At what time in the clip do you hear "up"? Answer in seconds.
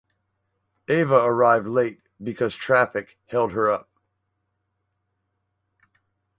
3.69-3.87